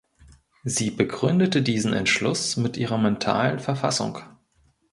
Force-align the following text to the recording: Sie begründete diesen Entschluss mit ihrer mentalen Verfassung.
Sie 0.63 0.89
begründete 0.89 1.61
diesen 1.61 1.93
Entschluss 1.93 2.57
mit 2.57 2.75
ihrer 2.75 2.97
mentalen 2.97 3.59
Verfassung. 3.59 4.17